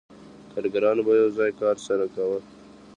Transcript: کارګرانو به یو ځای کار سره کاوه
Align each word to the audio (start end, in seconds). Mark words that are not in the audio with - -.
کارګرانو 0.51 1.01
به 1.07 1.13
یو 1.21 1.29
ځای 1.37 1.51
کار 1.61 1.75
سره 1.87 2.05
کاوه 2.13 2.39